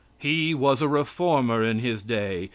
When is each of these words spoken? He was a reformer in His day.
He 0.17 0.55
was 0.55 0.81
a 0.81 0.87
reformer 0.87 1.63
in 1.63 1.77
His 1.77 2.01
day. 2.01 2.49